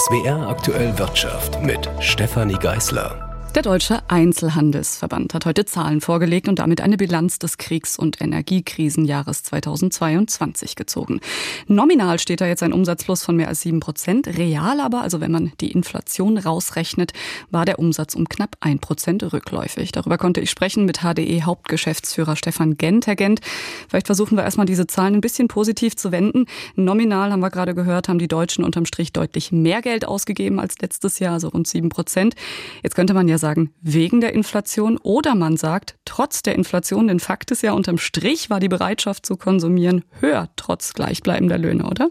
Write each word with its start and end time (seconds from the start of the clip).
SWR 0.00 0.48
aktuell 0.48 0.98
Wirtschaft 0.98 1.60
mit 1.60 1.86
Stefanie 2.00 2.54
Geißler. 2.58 3.29
Der 3.56 3.62
Deutsche 3.62 3.98
Einzelhandelsverband 4.06 5.34
hat 5.34 5.44
heute 5.44 5.64
Zahlen 5.64 6.00
vorgelegt 6.00 6.46
und 6.46 6.60
damit 6.60 6.80
eine 6.80 6.96
Bilanz 6.96 7.40
des 7.40 7.58
Kriegs- 7.58 7.98
und 7.98 8.20
Energiekrisenjahres 8.20 9.42
2022 9.42 10.76
gezogen. 10.76 11.20
Nominal 11.66 12.20
steht 12.20 12.40
da 12.40 12.46
jetzt 12.46 12.62
ein 12.62 12.72
Umsatzplus 12.72 13.24
von 13.24 13.34
mehr 13.34 13.48
als 13.48 13.62
sieben 13.62 13.80
Prozent. 13.80 14.28
Real 14.28 14.78
aber, 14.78 15.02
also 15.02 15.20
wenn 15.20 15.32
man 15.32 15.50
die 15.60 15.72
Inflation 15.72 16.38
rausrechnet, 16.38 17.12
war 17.50 17.64
der 17.64 17.80
Umsatz 17.80 18.14
um 18.14 18.28
knapp 18.28 18.56
ein 18.60 18.78
Prozent 18.78 19.24
rückläufig. 19.32 19.90
Darüber 19.90 20.16
konnte 20.16 20.40
ich 20.40 20.48
sprechen 20.48 20.84
mit 20.84 21.00
HDE 21.00 21.42
Hauptgeschäftsführer 21.42 22.36
Stefan 22.36 22.76
Gent. 22.76 23.08
Herr 23.08 23.16
Gent, 23.16 23.40
vielleicht 23.88 24.06
versuchen 24.06 24.36
wir 24.36 24.44
erstmal 24.44 24.66
diese 24.66 24.86
Zahlen 24.86 25.14
ein 25.14 25.20
bisschen 25.20 25.48
positiv 25.48 25.96
zu 25.96 26.12
wenden. 26.12 26.46
Nominal 26.76 27.32
haben 27.32 27.40
wir 27.40 27.50
gerade 27.50 27.74
gehört, 27.74 28.08
haben 28.08 28.20
die 28.20 28.28
Deutschen 28.28 28.62
unterm 28.62 28.86
Strich 28.86 29.12
deutlich 29.12 29.50
mehr 29.50 29.82
Geld 29.82 30.06
ausgegeben 30.06 30.60
als 30.60 30.78
letztes 30.78 31.18
Jahr, 31.18 31.32
also 31.32 31.48
rund 31.48 31.66
sieben 31.66 31.88
Prozent. 31.88 32.36
Jetzt 32.84 32.94
könnte 32.94 33.12
man 33.12 33.26
ja 33.26 33.39
sagen, 33.40 33.74
wegen 33.80 34.20
der 34.20 34.32
Inflation 34.32 34.96
oder 34.98 35.34
man 35.34 35.56
sagt, 35.56 35.96
trotz 36.04 36.42
der 36.42 36.54
Inflation, 36.54 37.08
denn 37.08 37.18
Fakt 37.18 37.50
ist 37.50 37.62
ja, 37.62 37.72
unterm 37.72 37.98
Strich 37.98 38.50
war 38.50 38.60
die 38.60 38.68
Bereitschaft 38.68 39.26
zu 39.26 39.36
konsumieren 39.36 40.04
höher, 40.20 40.48
trotz 40.54 40.94
gleichbleibender 40.94 41.58
Löhne, 41.58 41.86
oder? 41.86 42.10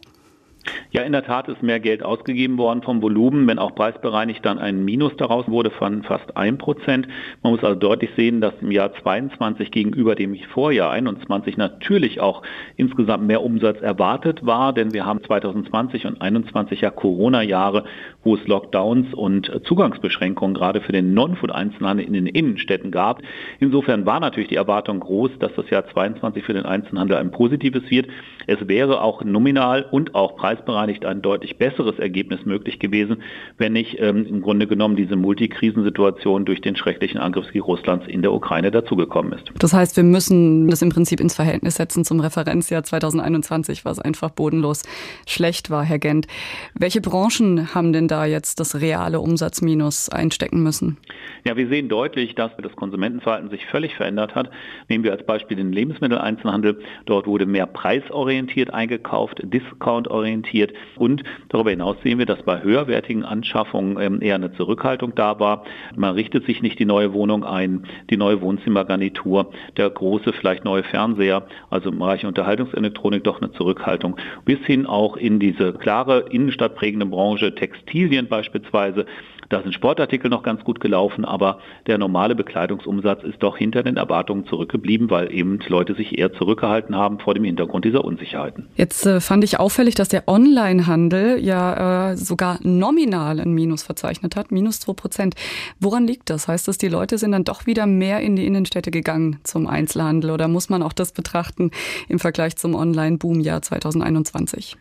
Ja, 0.92 1.04
in 1.04 1.12
der 1.12 1.24
Tat 1.24 1.48
ist 1.48 1.62
mehr 1.62 1.80
Geld 1.80 2.04
ausgegeben 2.04 2.58
worden 2.58 2.82
vom 2.82 3.02
Volumen, 3.02 3.48
wenn 3.48 3.60
auch 3.60 3.76
preisbereinigt 3.76 4.46
dann 4.46 4.58
ein 4.58 4.84
Minus 4.84 5.16
daraus 5.18 5.48
wurde 5.48 5.70
von 5.70 6.04
fast 6.04 6.36
1 6.36 6.58
Prozent. 6.58 7.08
Man 7.44 7.54
muss 7.54 7.64
also 7.64 7.80
deutlich 7.80 8.10
sehen, 8.16 8.42
dass 8.42 8.54
im 8.62 8.72
Jahr 8.72 8.94
22 8.94 9.72
gegenüber 9.72 10.16
dem 10.16 10.36
Vorjahr 10.54 10.92
21 10.92 11.58
natürlich 11.58 12.22
auch 12.22 12.44
insgesamt 12.76 13.28
mehr 13.28 13.44
Umsatz 13.44 13.82
erwartet 13.82 14.46
war, 14.46 14.74
denn 14.74 14.94
wir 14.94 15.06
haben 15.06 15.24
2020 15.24 16.06
und 16.06 16.22
21 16.22 16.82
ja 16.82 16.90
Corona-Jahre, 16.90 17.86
wo 18.24 18.36
es 18.36 18.48
Lockdowns 18.48 19.14
und 19.14 19.52
Zugangsbeschränkungen 19.66 20.56
gerade 20.56 20.82
für 20.82 20.92
den 20.92 21.14
Non-Food-Einzelhandel 21.14 22.06
in 22.06 22.14
den 22.14 22.28
Innenstädten 22.28 22.92
gab. 22.92 23.22
Insofern 23.60 24.06
war 24.06 24.20
natürlich 24.20 24.50
die 24.50 24.56
Erwartung 24.56 25.00
groß, 25.00 25.32
dass 25.40 25.54
das 25.56 25.70
Jahr 25.70 25.88
22 25.88 26.44
für 26.44 26.54
den 26.54 26.66
Einzelhandel 26.66 27.18
ein 27.18 27.32
positives 27.32 27.90
wird. 27.90 28.08
Es 28.48 28.68
wäre 28.68 29.02
auch 29.02 29.24
nominal 29.24 29.86
und 29.92 30.16
auch 30.16 30.36
preisbereinigt 30.36 30.59
preisbereinigt 30.60 31.06
ein 31.06 31.22
deutlich 31.22 31.58
besseres 31.58 32.00
Ergebnis 32.00 32.46
möglich 32.46 32.80
gewesen, 32.80 33.24
wenn 33.58 33.74
nicht 33.74 33.98
ähm, 34.00 34.26
im 34.26 34.42
Grunde 34.42 34.68
genommen 34.68 34.96
diese 34.96 35.16
Multikrisensituation 35.16 36.46
durch 36.46 36.62
den 36.62 36.76
schrecklichen 36.76 37.20
Angriffskrieg 37.20 37.66
Russlands 37.66 38.08
in 38.08 38.22
der 38.22 38.34
Ukraine 38.34 38.72
dazugekommen 38.72 39.34
ist. 39.34 39.52
Das 39.58 39.74
heißt, 39.74 39.96
wir 39.98 40.04
müssen 40.04 40.68
das 40.68 40.82
im 40.82 40.90
Prinzip 40.90 41.20
ins 41.20 41.36
Verhältnis 41.36 41.76
setzen 41.76 42.04
zum 42.04 42.20
Referenzjahr 42.20 42.84
2021, 42.84 43.86
was 43.86 44.00
einfach 44.00 44.30
bodenlos 44.32 44.84
schlecht 45.28 45.70
war, 45.70 45.84
Herr 45.84 46.00
Gent. 46.00 46.28
Welche 46.74 47.02
Branchen 47.02 47.74
haben 47.74 47.94
denn 47.94 48.08
da 48.08 48.26
jetzt 48.26 48.60
das 48.60 48.80
reale 48.80 49.20
Umsatzminus 49.20 50.10
einstecken 50.10 50.62
müssen? 50.64 50.98
Ja, 51.46 51.56
wir 51.56 51.68
sehen 51.68 51.90
deutlich, 51.90 52.36
dass 52.36 52.52
das 52.62 52.76
Konsumentenverhalten 52.76 53.50
sich 53.50 53.66
völlig 53.68 53.96
verändert 53.96 54.36
hat. 54.36 54.50
Nehmen 54.90 55.04
wir 55.04 55.12
als 55.12 55.26
Beispiel 55.26 55.58
den 55.58 55.72
Lebensmitteleinzelhandel. 55.72 56.82
Dort 57.06 57.28
wurde 57.28 57.46
mehr 57.46 57.66
preisorientiert 57.66 58.74
eingekauft, 58.74 59.42
discountorientiert 59.44 60.39
orientiert. 60.40 60.74
Und 60.96 61.24
darüber 61.50 61.70
hinaus 61.70 61.98
sehen 62.04 62.20
wir, 62.20 62.26
dass 62.26 62.42
bei 62.44 62.62
höherwertigen 62.62 63.24
Anschaffungen 63.24 63.98
ähm, 64.00 64.22
eher 64.22 64.36
eine 64.36 64.54
Zurückhaltung 64.54 65.14
da 65.16 65.40
war. 65.40 65.64
Man 65.96 66.16
richtet 66.16 66.46
sich 66.46 66.62
nicht 66.62 66.80
die 66.80 66.86
neue 66.86 67.14
Wohnung 67.14 67.44
ein, 67.44 67.84
die 68.10 68.18
neue 68.18 68.42
Wohnzimmergarnitur, 68.42 69.52
der 69.78 69.90
große, 69.90 70.34
vielleicht 70.34 70.66
neue 70.66 70.84
Fernseher, 70.84 71.46
also 71.70 71.90
im 71.90 72.00
Bereich 72.00 72.26
Unterhaltungselektronik 72.26 73.24
doch 73.24 73.42
eine 73.42 73.52
Zurückhaltung. 73.52 74.18
Bis 74.46 74.60
hin 74.66 74.86
auch 74.86 75.18
in 75.18 75.40
diese 75.40 75.74
klare 75.74 76.26
innenstadtprägende 76.30 77.06
Branche, 77.06 77.54
Textilien 77.56 78.28
beispielsweise, 78.28 79.06
da 79.50 79.62
sind 79.64 79.74
Sportartikel 79.74 80.30
noch 80.30 80.44
ganz 80.44 80.64
gut 80.64 80.80
gelaufen, 80.80 81.26
aber 81.26 81.60
der 81.88 81.98
normale 81.98 82.36
Bekleidungsumsatz 82.36 83.24
ist 83.24 83.42
doch 83.42 83.58
hinter 83.58 83.84
den 83.84 83.98
Erwartungen 83.98 84.46
zurückgeblieben, 84.46 85.10
weil 85.10 85.34
eben 85.34 85.60
Leute 85.68 85.96
sich 85.96 86.18
eher 86.18 86.32
zurückgehalten 86.34 86.96
haben 86.96 87.20
vor 87.20 87.34
dem 87.34 87.44
Hintergrund 87.44 87.84
dieser 87.86 88.06
Unsicherheiten. 88.06 88.68
Jetzt 88.76 89.06
äh, 89.06 89.20
fand 89.20 89.44
ich 89.44 89.60
auffällig, 89.60 89.96
dass 89.96 90.10
der 90.10 90.28
Onlinehandel 90.28 91.40
ja 91.44 92.12
äh, 92.12 92.18
sogar 92.18 92.60
nominal 92.62 93.40
ein 93.40 93.54
Minus 93.54 93.84
verzeichnet 93.84 94.36
hat, 94.36 94.52
minus 94.52 94.80
2 94.82 94.94
Prozent. 94.94 95.36
Woran 95.80 96.06
liegt 96.06 96.30
das? 96.30 96.48
Heißt 96.48 96.68
das, 96.68 96.78
die 96.78 96.88
Leute 96.88 97.18
sind 97.18 97.32
dann 97.32 97.44
doch 97.44 97.66
wieder 97.66 97.88
mehr 97.88 98.20
in 98.22 98.36
die 98.36 98.46
Innenstädte 98.46 98.92
gegangen 98.92 99.40
zum 99.44 99.68
Einzelhandel 99.68 100.32
oder 100.32 100.48
muss 100.48 100.70
man 100.70 100.84
auch 100.84 100.94
das 100.94 101.12
betrachten 101.12 101.72
im 102.08 102.20
Vergleich 102.20 102.56
zum 102.56 102.76
Online-Boom-Jahr 102.76 103.62
2021? 103.62 104.78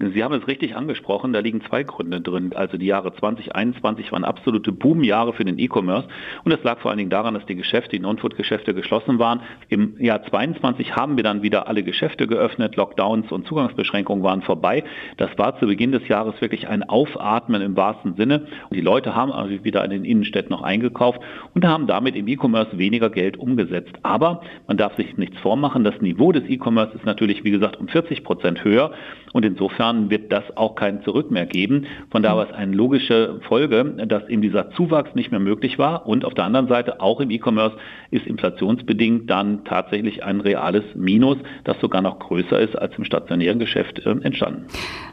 Sie 0.00 0.22
haben 0.22 0.32
es 0.34 0.46
richtig 0.46 0.76
angesprochen, 0.76 1.32
da 1.32 1.40
liegen 1.40 1.60
zwei 1.62 1.82
Gründe 1.82 2.20
drin. 2.20 2.52
Also 2.54 2.78
die 2.78 2.86
Jahre 2.86 3.12
2021 3.12 4.12
waren 4.12 4.22
absolute 4.22 4.70
Boomjahre 4.70 5.32
für 5.32 5.44
den 5.44 5.58
E-Commerce 5.58 6.06
und 6.44 6.52
das 6.52 6.62
lag 6.62 6.78
vor 6.78 6.92
allen 6.92 6.98
Dingen 6.98 7.10
daran, 7.10 7.34
dass 7.34 7.44
die 7.46 7.56
Geschäfte, 7.56 7.96
die 7.96 7.98
Non-Food-Geschäfte 7.98 8.74
geschlossen 8.74 9.18
waren. 9.18 9.40
Im 9.68 10.00
Jahr 10.00 10.22
22 10.22 10.94
haben 10.94 11.16
wir 11.16 11.24
dann 11.24 11.42
wieder 11.42 11.66
alle 11.66 11.82
Geschäfte 11.82 12.28
geöffnet, 12.28 12.76
Lockdowns 12.76 13.32
und 13.32 13.48
Zugangsbeschränkungen 13.48 14.22
waren 14.22 14.42
vorbei. 14.42 14.84
Das 15.16 15.36
war 15.36 15.58
zu 15.58 15.66
Beginn 15.66 15.90
des 15.90 16.06
Jahres 16.06 16.40
wirklich 16.40 16.68
ein 16.68 16.88
Aufatmen 16.88 17.60
im 17.60 17.76
wahrsten 17.76 18.14
Sinne. 18.14 18.46
Und 18.70 18.76
die 18.76 18.80
Leute 18.80 19.16
haben 19.16 19.32
also 19.32 19.64
wieder 19.64 19.84
in 19.84 19.90
den 19.90 20.04
Innenstädten 20.04 20.50
noch 20.50 20.62
eingekauft 20.62 21.20
und 21.54 21.66
haben 21.66 21.88
damit 21.88 22.14
im 22.14 22.28
E-Commerce 22.28 22.78
weniger 22.78 23.10
Geld 23.10 23.36
umgesetzt. 23.36 23.94
Aber 24.04 24.42
man 24.68 24.76
darf 24.76 24.94
sich 24.94 25.16
nichts 25.16 25.38
vormachen, 25.38 25.82
das 25.82 26.00
Niveau 26.00 26.30
des 26.30 26.48
E-Commerce 26.48 26.94
ist 26.94 27.04
natürlich, 27.04 27.42
wie 27.42 27.50
gesagt, 27.50 27.78
um 27.80 27.88
40 27.88 28.22
Prozent 28.22 28.62
höher 28.62 28.92
und 29.32 29.44
insofern 29.44 29.87
Jahren 29.88 30.10
wird 30.10 30.30
das 30.32 30.44
auch 30.56 30.74
kein 30.74 31.02
Zurück 31.02 31.30
mehr 31.30 31.46
geben. 31.46 31.86
Von 32.10 32.22
daher 32.22 32.36
war 32.36 32.50
es 32.50 32.54
eine 32.54 32.74
logische 32.74 33.40
Folge, 33.48 33.84
dass 34.06 34.28
eben 34.28 34.42
dieser 34.42 34.70
Zuwachs 34.72 35.14
nicht 35.14 35.30
mehr 35.30 35.40
möglich 35.40 35.78
war. 35.78 36.06
Und 36.06 36.24
auf 36.24 36.34
der 36.34 36.44
anderen 36.44 36.68
Seite, 36.68 37.00
auch 37.00 37.20
im 37.20 37.30
E-Commerce 37.30 37.76
ist 38.10 38.26
inflationsbedingt 38.26 39.28
dann 39.30 39.64
tatsächlich 39.64 40.24
ein 40.24 40.40
reales 40.40 40.84
Minus, 40.94 41.38
das 41.64 41.78
sogar 41.80 42.02
noch 42.02 42.18
größer 42.18 42.58
ist 42.60 42.76
als 42.76 42.96
im 42.98 43.04
stationären 43.04 43.58
Geschäft 43.58 43.98
äh, 44.00 44.10
entstanden. 44.10 44.66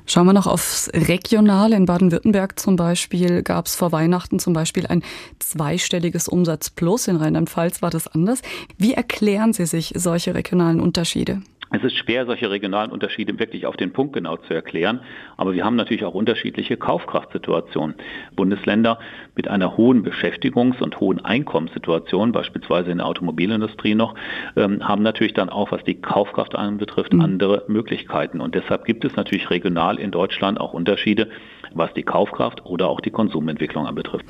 Schauen 0.06 0.28
wir 0.28 0.34
noch 0.34 0.47
aufs 0.47 0.92
Regionale. 0.94 1.75
In 1.75 1.86
Baden-Württemberg 1.86 2.59
zum 2.59 2.75
Beispiel 2.75 3.42
gab 3.42 3.66
es 3.66 3.75
vor 3.75 3.92
Weihnachten 3.92 4.40
zum 4.40 4.53
Beispiel 4.53 4.86
ein 4.86 5.02
zweistelliges 5.40 6.28
Umsatzplus. 6.28 7.07
In 7.07 7.16
Rheinland-Pfalz 7.16 7.81
war 7.81 7.90
das 7.90 8.07
anders. 8.07 8.42
Wie 8.78 8.94
erklären 8.94 9.53
Sie 9.53 9.66
sich 9.66 9.94
solche 9.96 10.36
regionalen 10.36 10.80
Unterschiede? 10.80 11.42
Es 11.71 11.83
ist 11.83 11.95
schwer, 11.95 12.25
solche 12.25 12.49
regionalen 12.49 12.91
Unterschiede 12.91 13.37
wirklich 13.39 13.65
auf 13.65 13.75
den 13.75 13.91
Punkt 13.91 14.13
genau 14.13 14.37
zu 14.37 14.53
erklären, 14.53 15.01
aber 15.35 15.53
wir 15.53 15.65
haben 15.65 15.75
natürlich 15.75 16.05
auch 16.05 16.13
unterschiedliche 16.13 16.77
Kaufkraftsituationen. 16.77 17.95
Bundesländer 18.35 18.99
mit 19.35 19.47
einer 19.47 19.75
hohen 19.75 20.05
Beschäftigungs- 20.05 20.81
und 20.81 20.99
hohen 20.99 21.23
Einkommenssituation, 21.23 22.31
beispielsweise 22.31 22.91
in 22.91 22.99
der 22.99 23.07
Automobilindustrie 23.07 23.95
noch, 23.95 24.15
ähm, 24.55 24.87
haben 24.87 25.03
natürlich 25.03 25.33
dann 25.33 25.49
auch, 25.49 25.71
was 25.71 25.83
die 25.83 25.95
Kaufkraft 25.95 26.55
anbetrifft, 26.55 27.13
mhm. 27.13 27.21
andere 27.21 27.63
Möglichkeiten. 27.67 28.41
Und 28.41 28.55
deshalb 28.55 28.85
gibt 28.85 29.03
es 29.03 29.15
natürlich 29.15 29.49
regional 29.49 29.99
in 29.99 30.11
Deutschland 30.11 30.59
auch 30.59 30.73
Unterschiede, 30.73 31.29
was 31.73 31.93
die 31.93 32.03
Kaufkraft 32.03 32.65
oder 32.65 32.87
auch 32.87 33.01
die 33.01 33.11
Konsumentwicklung 33.11 33.87
anbetrifft. 33.87 34.25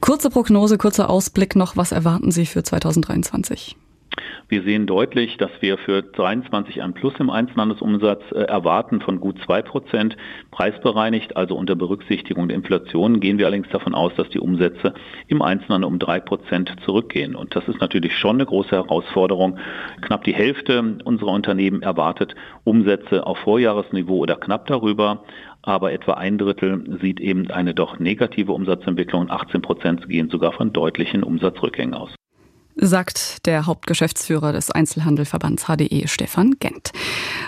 Kurze 0.00 0.28
Prognose, 0.28 0.76
kurzer 0.76 1.08
Ausblick 1.08 1.56
noch. 1.56 1.76
Was 1.76 1.90
erwarten 1.90 2.30
Sie 2.30 2.44
für 2.44 2.62
2023? 2.62 3.76
Wir 4.48 4.62
sehen 4.62 4.86
deutlich, 4.86 5.38
dass 5.38 5.50
wir 5.60 5.78
für 5.78 6.02
23 6.02 6.82
ein 6.82 6.92
Plus 6.92 7.14
im 7.18 7.30
Einzelhandelsumsatz 7.30 8.22
äh, 8.32 8.40
erwarten 8.40 9.00
von 9.00 9.18
gut 9.18 9.38
zwei 9.44 9.62
Prozent. 9.62 10.16
Preisbereinigt, 10.50 11.36
also 11.36 11.56
unter 11.56 11.74
Berücksichtigung 11.74 12.48
der 12.48 12.56
Inflation, 12.56 13.20
gehen 13.20 13.38
wir 13.38 13.46
allerdings 13.46 13.70
davon 13.70 13.94
aus, 13.94 14.12
dass 14.16 14.28
die 14.28 14.40
Umsätze 14.40 14.92
im 15.28 15.40
Einzelhandel 15.40 15.88
um 15.88 15.98
drei 15.98 16.20
Prozent 16.20 16.74
zurückgehen. 16.84 17.34
Und 17.34 17.56
das 17.56 17.66
ist 17.68 17.80
natürlich 17.80 18.16
schon 18.18 18.36
eine 18.36 18.46
große 18.46 18.72
Herausforderung. 18.72 19.58
Knapp 20.02 20.24
die 20.24 20.34
Hälfte 20.34 20.98
unserer 21.04 21.32
Unternehmen 21.32 21.82
erwartet 21.82 22.34
Umsätze 22.64 23.26
auf 23.26 23.38
Vorjahresniveau 23.38 24.18
oder 24.18 24.36
knapp 24.36 24.66
darüber 24.66 25.24
aber 25.66 25.92
etwa 25.92 26.12
ein 26.12 26.36
Drittel 26.36 26.98
sieht 27.00 27.20
eben 27.20 27.50
eine 27.50 27.72
doch 27.72 27.98
negative 27.98 28.52
Umsatzentwicklung 28.52 29.22
und 29.22 29.30
18 29.30 29.62
Prozent 29.62 30.08
gehen 30.10 30.28
sogar 30.28 30.52
von 30.52 30.74
deutlichen 30.74 31.22
Umsatzrückgängen 31.22 31.94
aus 31.94 32.14
sagt 32.76 33.46
der 33.46 33.66
Hauptgeschäftsführer 33.66 34.52
des 34.52 34.70
Einzelhandelverbands 34.70 35.64
HDE, 35.66 36.08
Stefan 36.08 36.56
Gent. 36.58 36.92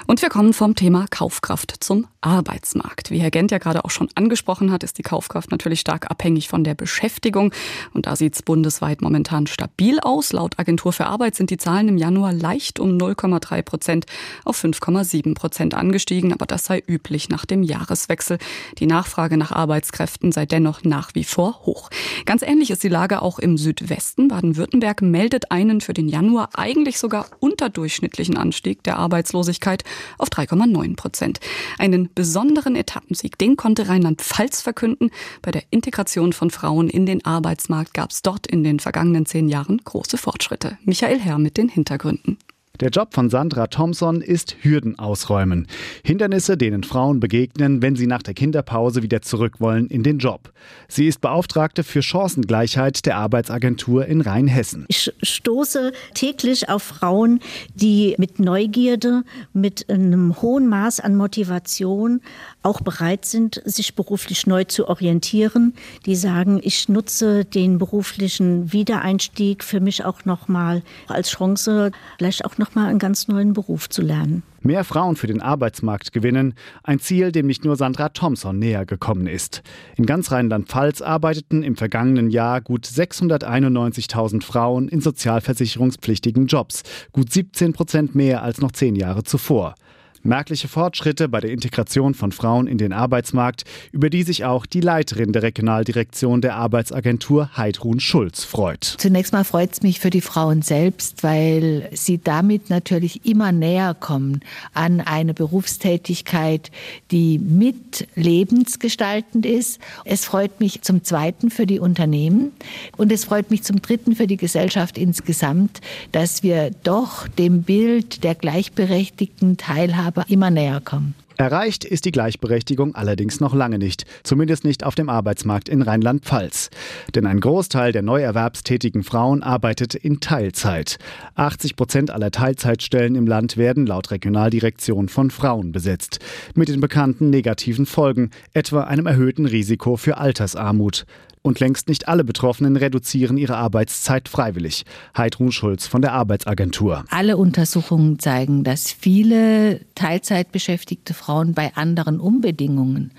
Und 0.06 0.22
wir 0.22 0.28
kommen 0.28 0.52
vom 0.52 0.74
Thema 0.74 1.06
Kaufkraft 1.10 1.74
zum 1.80 2.06
Arbeitsmarkt. 2.20 3.10
Wie 3.10 3.18
Herr 3.18 3.30
Gent 3.30 3.50
ja 3.50 3.58
gerade 3.58 3.84
auch 3.84 3.90
schon 3.90 4.08
angesprochen 4.14 4.70
hat, 4.70 4.82
ist 4.82 4.98
die 4.98 5.02
Kaufkraft 5.02 5.50
natürlich 5.50 5.80
stark 5.80 6.10
abhängig 6.10 6.48
von 6.48 6.64
der 6.64 6.74
Beschäftigung. 6.74 7.52
Und 7.92 8.06
da 8.06 8.16
sieht 8.16 8.34
es 8.34 8.42
bundesweit 8.42 9.00
momentan 9.00 9.46
stabil 9.46 9.98
aus. 10.00 10.32
Laut 10.32 10.58
Agentur 10.58 10.92
für 10.92 11.06
Arbeit 11.06 11.34
sind 11.34 11.50
die 11.50 11.56
Zahlen 11.56 11.88
im 11.88 11.96
Januar 11.96 12.32
leicht 12.32 12.78
um 12.78 12.90
0,3 12.90 13.62
Prozent 13.62 14.06
auf 14.44 14.62
5,7 14.62 15.34
Prozent 15.34 15.74
angestiegen. 15.74 16.32
Aber 16.32 16.46
das 16.46 16.64
sei 16.64 16.82
üblich 16.86 17.28
nach 17.28 17.46
dem 17.46 17.62
Jahreswechsel. 17.62 18.38
Die 18.78 18.86
Nachfrage 18.86 19.36
nach 19.36 19.52
Arbeitskräften 19.52 20.32
sei 20.32 20.46
dennoch 20.46 20.84
nach 20.84 21.14
wie 21.14 21.24
vor 21.24 21.60
hoch. 21.64 21.90
Ganz 22.24 22.42
ähnlich 22.42 22.70
ist 22.70 22.82
die 22.82 22.88
Lage 22.88 23.22
auch 23.22 23.38
im 23.38 23.56
Südwesten. 23.56 24.28
Baden-Württemberg 24.28 25.02
meldet 25.16 25.50
einen 25.50 25.80
für 25.80 25.94
den 25.94 26.10
Januar 26.10 26.50
eigentlich 26.52 26.98
sogar 26.98 27.24
unterdurchschnittlichen 27.40 28.36
Anstieg 28.36 28.82
der 28.82 28.98
Arbeitslosigkeit 28.98 29.82
auf 30.18 30.28
3,9 30.28 30.94
Prozent. 30.94 31.40
Einen 31.78 32.10
besonderen 32.14 32.76
Etappensieg, 32.76 33.38
den 33.38 33.56
konnte 33.56 33.88
Rheinland-Pfalz 33.88 34.60
verkünden. 34.60 35.10
Bei 35.40 35.52
der 35.52 35.62
Integration 35.70 36.34
von 36.34 36.50
Frauen 36.50 36.90
in 36.90 37.06
den 37.06 37.24
Arbeitsmarkt 37.24 37.94
gab 37.94 38.10
es 38.10 38.20
dort 38.20 38.46
in 38.46 38.62
den 38.62 38.78
vergangenen 38.78 39.24
zehn 39.24 39.48
Jahren 39.48 39.80
große 39.82 40.18
Fortschritte. 40.18 40.76
Michael 40.84 41.18
Herr 41.18 41.38
mit 41.38 41.56
den 41.56 41.70
Hintergründen. 41.70 42.36
Der 42.80 42.90
Job 42.90 43.14
von 43.14 43.30
Sandra 43.30 43.68
Thompson 43.68 44.20
ist 44.20 44.56
Hürden 44.60 44.98
ausräumen. 44.98 45.66
Hindernisse, 46.04 46.58
denen 46.58 46.84
Frauen 46.84 47.20
begegnen, 47.20 47.80
wenn 47.80 47.96
sie 47.96 48.06
nach 48.06 48.22
der 48.22 48.34
Kinderpause 48.34 49.02
wieder 49.02 49.22
zurück 49.22 49.60
wollen 49.60 49.86
in 49.86 50.02
den 50.02 50.18
Job. 50.18 50.52
Sie 50.86 51.06
ist 51.06 51.22
Beauftragte 51.22 51.84
für 51.84 52.02
Chancengleichheit 52.02 53.06
der 53.06 53.16
Arbeitsagentur 53.16 54.06
in 54.06 54.20
Rheinhessen. 54.20 54.84
Ich 54.88 55.10
stoße 55.22 55.92
täglich 56.12 56.68
auf 56.68 56.82
Frauen, 56.82 57.40
die 57.74 58.14
mit 58.18 58.40
Neugierde, 58.40 59.22
mit 59.54 59.88
einem 59.88 60.40
hohen 60.42 60.68
Maß 60.68 61.00
an 61.00 61.16
Motivation 61.16 62.20
auch 62.66 62.82
bereit 62.82 63.24
sind, 63.24 63.62
sich 63.64 63.94
beruflich 63.94 64.46
neu 64.46 64.64
zu 64.64 64.86
orientieren. 64.86 65.72
Die 66.04 66.16
sagen, 66.16 66.60
ich 66.62 66.90
nutze 66.90 67.46
den 67.46 67.78
beruflichen 67.78 68.72
Wiedereinstieg 68.74 69.64
für 69.64 69.80
mich 69.80 70.04
auch 70.04 70.26
nochmal 70.26 70.82
als 71.08 71.30
Chance, 71.30 71.90
vielleicht 72.18 72.44
auch 72.44 72.58
noch 72.58 72.66
nochmal 72.66 72.88
einen 72.90 72.98
ganz 72.98 73.28
neuen 73.28 73.52
Beruf 73.52 73.88
zu 73.88 74.02
lernen. 74.02 74.42
Mehr 74.60 74.82
Frauen 74.82 75.14
für 75.14 75.28
den 75.28 75.40
Arbeitsmarkt 75.40 76.12
gewinnen, 76.12 76.54
ein 76.82 76.98
Ziel, 76.98 77.30
dem 77.30 77.46
nicht 77.46 77.64
nur 77.64 77.76
Sandra 77.76 78.08
Thompson 78.08 78.58
näher 78.58 78.84
gekommen 78.84 79.28
ist. 79.28 79.62
In 79.96 80.06
ganz 80.06 80.32
Rheinland-Pfalz 80.32 81.02
arbeiteten 81.02 81.62
im 81.62 81.76
vergangenen 81.76 82.30
Jahr 82.30 82.60
gut 82.60 82.86
691.000 82.86 84.42
Frauen 84.42 84.88
in 84.88 85.00
sozialversicherungspflichtigen 85.00 86.46
Jobs, 86.46 86.82
gut 87.12 87.32
17 87.32 87.72
Prozent 87.72 88.16
mehr 88.16 88.42
als 88.42 88.60
noch 88.60 88.72
zehn 88.72 88.96
Jahre 88.96 89.22
zuvor. 89.22 89.76
Merkliche 90.22 90.68
Fortschritte 90.68 91.28
bei 91.28 91.40
der 91.40 91.50
Integration 91.50 92.14
von 92.14 92.32
Frauen 92.32 92.66
in 92.66 92.78
den 92.78 92.92
Arbeitsmarkt, 92.92 93.64
über 93.92 94.10
die 94.10 94.22
sich 94.22 94.44
auch 94.44 94.66
die 94.66 94.80
Leiterin 94.80 95.32
der 95.32 95.42
Regionaldirektion 95.42 96.40
der 96.40 96.56
Arbeitsagentur 96.56 97.50
Heidrun 97.56 98.00
Schulz 98.00 98.44
freut. 98.44 98.84
Zunächst 98.84 99.32
mal 99.32 99.44
freut 99.44 99.72
es 99.72 99.82
mich 99.82 100.00
für 100.00 100.10
die 100.10 100.20
Frauen 100.20 100.62
selbst, 100.62 101.22
weil 101.22 101.88
sie 101.92 102.18
damit 102.18 102.70
natürlich 102.70 103.24
immer 103.24 103.52
näher 103.52 103.94
kommen 103.94 104.40
an 104.74 105.00
eine 105.00 105.34
Berufstätigkeit, 105.34 106.70
die 107.10 107.38
mit 107.38 108.08
lebensgestaltend 108.14 109.46
ist. 109.46 109.80
Es 110.04 110.24
freut 110.24 110.60
mich 110.60 110.82
zum 110.82 111.04
Zweiten 111.04 111.50
für 111.50 111.66
die 111.66 111.80
Unternehmen 111.80 112.52
und 112.96 113.12
es 113.12 113.24
freut 113.24 113.50
mich 113.50 113.62
zum 113.62 113.82
Dritten 113.82 114.16
für 114.16 114.26
die 114.26 114.36
Gesellschaft 114.36 114.98
insgesamt, 114.98 115.80
dass 116.12 116.42
wir 116.42 116.70
doch 116.82 117.28
dem 117.28 117.62
Bild 117.62 118.24
der 118.24 118.34
gleichberechtigten 118.34 119.56
Teilhabe 119.56 120.15
aber 120.16 120.28
immer 120.30 120.50
näher 120.50 120.80
kommen. 120.80 121.14
Erreicht 121.38 121.84
ist 121.84 122.06
die 122.06 122.12
Gleichberechtigung 122.12 122.94
allerdings 122.94 123.40
noch 123.40 123.54
lange 123.54 123.78
nicht, 123.78 124.06
zumindest 124.22 124.64
nicht 124.64 124.84
auf 124.84 124.94
dem 124.94 125.10
Arbeitsmarkt 125.10 125.68
in 125.68 125.82
Rheinland-Pfalz. 125.82 126.70
Denn 127.14 127.26
ein 127.26 127.40
Großteil 127.40 127.92
der 127.92 128.00
neuerwerbstätigen 128.00 129.02
Frauen 129.02 129.42
arbeitet 129.42 129.94
in 129.94 130.20
Teilzeit. 130.20 130.96
80 131.34 131.76
Prozent 131.76 132.10
aller 132.10 132.30
Teilzeitstellen 132.30 133.16
im 133.16 133.26
Land 133.26 133.58
werden 133.58 133.86
laut 133.86 134.10
Regionaldirektion 134.10 135.10
von 135.10 135.30
Frauen 135.30 135.72
besetzt. 135.72 136.20
Mit 136.54 136.68
den 136.68 136.80
bekannten 136.80 137.28
negativen 137.28 137.84
Folgen, 137.84 138.30
etwa 138.54 138.84
einem 138.84 139.04
erhöhten 139.04 139.44
Risiko 139.44 139.96
für 139.98 140.16
Altersarmut. 140.16 141.04
Und 141.46 141.60
längst 141.60 141.88
nicht 141.88 142.08
alle 142.08 142.24
Betroffenen 142.24 142.76
reduzieren 142.76 143.38
ihre 143.38 143.56
Arbeitszeit 143.56 144.28
freiwillig. 144.28 144.84
Heidrun 145.16 145.52
Schulz 145.52 145.86
von 145.86 146.02
der 146.02 146.12
Arbeitsagentur. 146.12 147.04
Alle 147.08 147.36
Untersuchungen 147.36 148.18
zeigen, 148.18 148.64
dass 148.64 148.90
viele 148.90 149.78
Teilzeitbeschäftigte 149.94 151.14
Frauen 151.14 151.54
bei 151.54 151.72
anderen 151.76 152.18
Umbedingungen, 152.18 153.12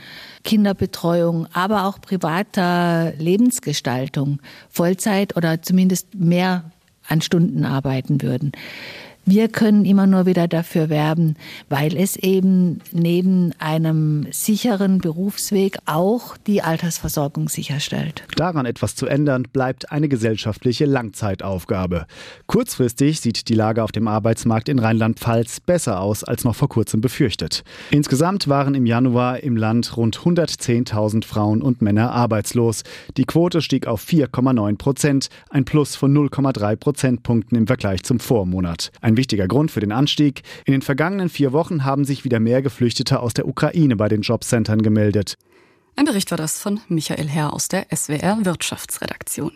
Kinderbetreuung, 0.44 1.47
aber 1.53 1.85
auch 1.85 2.01
privater 2.01 3.13
Lebensgestaltung 3.18 4.41
Vollzeit 4.69 5.38
oder 5.38 5.62
zumindest 5.62 6.13
mehr 6.13 6.71
an 7.07 7.21
Stunden 7.21 7.63
arbeiten 7.63 8.21
würden. 8.21 8.51
Wir 9.29 9.50
können 9.50 9.83
immer 9.83 10.07
nur 10.07 10.25
wieder 10.25 10.47
dafür 10.47 10.88
werben, 10.88 11.35
weil 11.68 11.97
es 11.97 12.15
eben 12.15 12.79
neben 12.94 13.51
einem 13.59 14.25
sicheren 14.31 15.00
Berufsweg 15.00 15.79
auch 15.85 16.38
die 16.38 16.62
Altersversorgung 16.62 17.50
sicherstellt. 17.50 18.24
Daran 18.38 18.65
etwas 18.65 18.95
zu 18.95 19.06
ändern, 19.06 19.44
bleibt 19.51 19.91
eine 19.91 20.07
gesellschaftliche 20.07 20.85
Langzeitaufgabe. 20.85 22.06
Kurzfristig 22.45 23.19
sieht 23.19 23.50
die 23.50 23.53
Lage 23.53 23.83
auf 23.83 23.91
dem 23.91 24.07
Arbeitsmarkt 24.07 24.69
in 24.69 24.79
Rheinland-Pfalz 24.79 25.59
besser 25.59 26.00
aus 26.00 26.23
als 26.23 26.45
noch 26.45 26.56
vor 26.56 26.69
kurzem 26.69 27.01
befürchtet. 27.01 27.65
Insgesamt 27.91 28.47
waren 28.47 28.75
im 28.75 28.85
Januar 28.85 29.44
im 29.44 29.57
Land 29.57 29.97
rund 29.97 30.19
110.000 30.19 31.25
Frauen 31.25 31.62
und 31.62 31.81
Männer 31.81 32.13
arbeitslos. 32.13 32.83
Die 33.18 33.25
Quote 33.25 33.62
stieg 33.62 33.88
auf 33.88 34.07
4,9 34.07 34.77
Prozent, 34.77 35.27
ein 35.50 35.65
Plus 35.65 35.97
von 35.97 36.15
0,3 36.15 36.77
Prozentpunkten 36.77 37.57
im 37.57 37.68
Vergleich 37.68 38.03
zum 38.03 38.21
Vormonat. 38.21 38.94
Ein 39.01 39.17
wichtiger 39.18 39.48
Grund 39.48 39.72
für 39.72 39.81
den 39.81 39.92
Anstieg. 39.92 40.44
In 40.66 40.72
den 40.72 40.81
vergangenen 40.81 41.30
vier 41.30 41.52
Wochen 41.52 41.84
haben 41.84 42.06
sich 42.06 42.24
wieder 42.24 42.40
mehr 42.40 42.62
Geflüchtete 42.62 43.19
aus 43.19 43.34
der 43.34 43.48
Ukraine 43.48 43.96
bei 43.96 44.08
den 44.08 44.22
Jobcentern 44.22 44.81
gemeldet. 44.81 45.36
Ein 45.99 46.05
Bericht 46.05 46.29
war 46.29 46.38
das 46.38 46.59
von 46.59 46.79
Michael 46.89 47.27
Herr 47.27 47.53
aus 47.53 47.69
der 47.69 47.88
SWR 47.91 48.45
Wirtschaftsredaktion. 48.45 49.51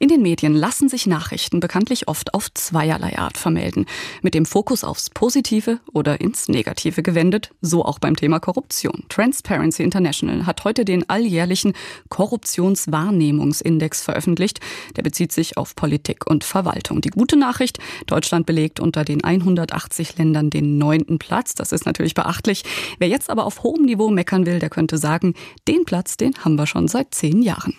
In 0.00 0.08
den 0.08 0.22
Medien 0.22 0.54
lassen 0.54 0.88
sich 0.88 1.06
Nachrichten 1.06 1.60
bekanntlich 1.60 2.08
oft 2.08 2.34
auf 2.34 2.52
zweierlei 2.54 3.18
Art 3.18 3.36
vermelden. 3.36 3.84
Mit 4.22 4.34
dem 4.34 4.46
Fokus 4.46 4.82
aufs 4.82 5.10
Positive 5.10 5.78
oder 5.92 6.22
ins 6.22 6.48
Negative 6.48 7.02
gewendet, 7.02 7.50
so 7.60 7.84
auch 7.84 7.98
beim 7.98 8.16
Thema 8.16 8.40
Korruption. 8.40 9.04
Transparency 9.10 9.82
International 9.82 10.46
hat 10.46 10.64
heute 10.64 10.86
den 10.86 11.08
alljährlichen 11.08 11.74
Korruptionswahrnehmungsindex 12.08 14.02
veröffentlicht. 14.02 14.58
Der 14.96 15.02
bezieht 15.02 15.32
sich 15.32 15.56
auf 15.56 15.76
Politik 15.76 16.26
und 16.26 16.44
Verwaltung. 16.44 17.02
Die 17.02 17.10
gute 17.10 17.36
Nachricht, 17.36 17.78
Deutschland 18.06 18.46
belegt 18.46 18.80
unter 18.80 19.04
den 19.04 19.22
180 19.22 20.16
Ländern 20.16 20.48
den 20.50 20.78
neunten 20.78 21.18
Platz. 21.18 21.54
Das 21.54 21.72
ist 21.72 21.84
natürlich 21.84 22.14
beachtlich. 22.14 22.64
Wer 22.98 23.08
jetzt 23.08 23.28
aber 23.28 23.44
auf 23.44 23.62
hohem 23.62 23.84
Niveau 23.84 24.08
meckern 24.08 24.46
will, 24.46 24.60
der 24.60 24.70
könnte 24.70 24.96
sagen, 24.96 25.34
den 25.68 25.84
Platz, 25.84 26.16
den 26.16 26.34
haben 26.44 26.56
wir 26.56 26.66
schon 26.66 26.88
seit 26.88 27.14
zehn 27.14 27.42
Jahren. 27.42 27.74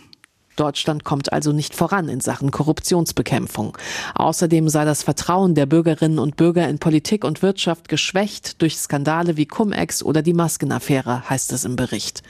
Deutschland 0.61 1.03
kommt 1.03 1.33
also 1.33 1.53
nicht 1.53 1.73
voran 1.73 2.07
in 2.07 2.19
Sachen 2.19 2.51
Korruptionsbekämpfung. 2.51 3.75
Außerdem 4.13 4.69
sei 4.69 4.85
das 4.85 5.01
Vertrauen 5.01 5.55
der 5.55 5.65
Bürgerinnen 5.65 6.19
und 6.19 6.35
Bürger 6.37 6.69
in 6.69 6.77
Politik 6.77 7.23
und 7.23 7.41
Wirtschaft 7.41 7.89
geschwächt 7.89 8.61
durch 8.61 8.77
Skandale 8.77 9.37
wie 9.37 9.47
Cum-Ex 9.47 10.03
oder 10.03 10.21
die 10.21 10.35
Maskenaffäre, 10.35 11.27
heißt 11.27 11.51
es 11.51 11.65
im 11.65 11.75
Bericht. 11.75 12.21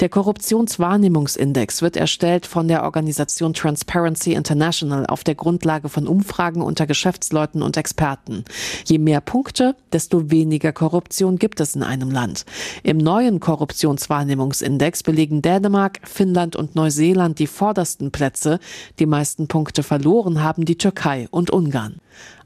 Der 0.00 0.08
Korruptionswahrnehmungsindex 0.08 1.82
wird 1.82 1.98
erstellt 1.98 2.46
von 2.46 2.66
der 2.66 2.82
Organisation 2.82 3.52
Transparency 3.52 4.32
International 4.32 5.04
auf 5.04 5.22
der 5.22 5.34
Grundlage 5.34 5.90
von 5.90 6.08
Umfragen 6.08 6.62
unter 6.62 6.86
Geschäftsleuten 6.86 7.60
und 7.60 7.76
Experten. 7.76 8.46
Je 8.86 8.96
mehr 8.96 9.20
Punkte, 9.20 9.76
desto 9.92 10.30
weniger 10.30 10.72
Korruption 10.72 11.36
gibt 11.36 11.60
es 11.60 11.74
in 11.76 11.82
einem 11.82 12.10
Land. 12.10 12.46
Im 12.82 12.96
neuen 12.96 13.38
Korruptionswahrnehmungsindex 13.38 15.02
belegen 15.02 15.42
Dänemark, 15.42 16.00
Finnland 16.04 16.56
und 16.56 16.74
Neuseeland 16.74 17.38
die 17.38 17.46
vordersten 17.66 18.12
Plätze. 18.12 18.60
Die 19.00 19.06
meisten 19.06 19.48
Punkte 19.48 19.82
verloren 19.82 20.40
haben 20.40 20.64
die 20.64 20.78
Türkei 20.78 21.26
und 21.32 21.50
Ungarn. 21.50 21.96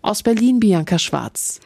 Aus 0.00 0.22
Berlin 0.22 0.60
Bianca 0.60 0.98
Schwarz. 0.98 1.60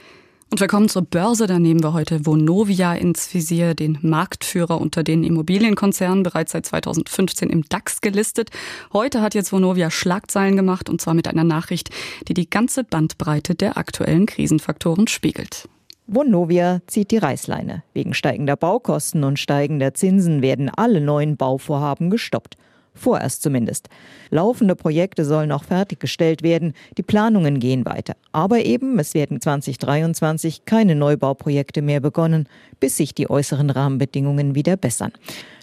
Und 0.51 0.59
wir 0.59 0.67
kommen 0.67 0.89
zur 0.89 1.03
Börse. 1.03 1.47
Da 1.47 1.61
nehmen 1.61 1.81
wir 1.81 1.93
heute 1.93 2.27
Vonovia 2.27 2.95
ins 2.95 3.33
Visier, 3.33 3.75
den 3.75 3.97
Marktführer 4.03 4.81
unter 4.81 5.05
den 5.05 5.23
Immobilienkonzernen, 5.23 6.25
bereits 6.25 6.51
seit 6.51 6.67
2015 6.67 7.49
im 7.49 7.63
DAX 7.69 8.01
gelistet. 8.01 8.51
Heute 8.93 9.23
hat 9.23 9.37
jetzt 9.37 9.53
Vonovia 9.53 9.89
Schlagzeilen 9.89 10.57
gemacht 10.57 10.91
und 10.91 11.01
zwar 11.01 11.15
mit 11.15 11.29
einer 11.29 11.45
Nachricht, 11.45 11.91
die 12.27 12.35
die 12.35 12.51
ganze 12.51 12.83
Bandbreite 12.83 13.55
der 13.55 13.77
aktuellen 13.77 14.27
Krisenfaktoren 14.27 15.07
spiegelt. 15.07 15.69
Vonovia 16.09 16.81
zieht 16.89 17.13
die 17.13 17.19
Reißleine. 17.19 17.85
Wegen 17.93 18.15
steigender 18.15 18.57
Baukosten 18.57 19.23
und 19.23 19.39
steigender 19.39 19.95
Zinsen 19.95 20.43
werden 20.43 20.71
alle 20.71 21.01
neuen 21.01 21.37
Bauvorhaben 21.37 22.11
gestoppt. 22.11 22.57
Vorerst 22.97 23.43
zumindest. 23.43 23.89
Laufende 24.31 24.77
Projekte 24.77 25.25
sollen 25.25 25.51
auch 25.51 25.65
fertiggestellt 25.65 26.43
werden. 26.43 26.75
Die 26.97 27.03
Planungen 27.03 27.59
gehen 27.59 27.85
weiter. 27.85 28.15
Aber 28.31 28.65
eben, 28.65 28.99
es 29.01 29.15
werden 29.15 29.41
2023 29.41 30.65
keine 30.65 30.95
Neubauprojekte 30.95 31.83
mehr 31.83 32.01
begonnen, 32.01 32.49
bis 32.79 32.97
sich 32.97 33.13
die 33.13 33.29
äußeren 33.29 33.71
Rahmenbedingungen 33.71 34.55
wieder 34.55 34.77
bessern. 34.77 35.13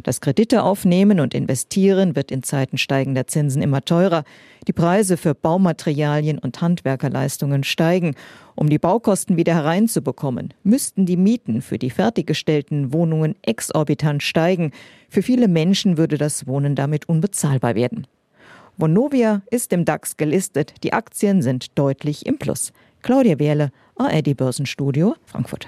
Das 0.04 0.20
Kredite 0.20 0.64
aufnehmen 0.64 1.22
und 1.22 1.34
investieren 1.34 2.18
wird 2.18 2.32
in 2.32 2.44
Zeiten 2.44 2.78
steigender 2.78 3.28
Zinsen 3.28 3.62
immer 3.62 3.82
teurer. 3.82 4.24
Die 4.68 4.74
Preise 4.74 5.16
für 5.16 5.34
Baumaterialien 5.34 6.38
und 6.38 6.62
Handwerkerleistungen 6.62 7.64
steigen. 7.64 8.16
Um 8.62 8.70
die 8.70 8.78
Baukosten 8.78 9.38
wieder 9.38 9.56
hereinzubekommen, 9.56 10.54
müssten 10.62 11.08
die 11.08 11.18
Mieten 11.18 11.64
für 11.64 11.80
die 11.80 11.90
fertiggestellten 11.90 12.94
Wohnungen 12.94 13.34
exorbitant 13.42 14.22
steigen. 14.22 14.70
Für 15.10 15.24
viele 15.24 15.48
Menschen 15.48 15.98
würde 15.98 16.20
das 16.20 16.46
Wohnen 16.46 16.76
damit 16.76 17.10
unbezahlbar 17.10 17.74
werden. 17.74 18.06
Vonovia 18.78 19.42
ist 19.50 19.74
im 19.74 19.84
DAX 19.84 20.16
gelistet. 20.16 20.76
Die 20.84 20.94
Aktien 20.94 21.42
sind 21.42 21.76
deutlich 21.80 22.28
im 22.28 22.38
Plus. 22.38 22.72
Claudia 23.02 23.40
Wehrle, 23.40 23.72
ARD 23.96 24.38
Börsenstudio, 24.38 25.16
Frankfurt. 25.26 25.68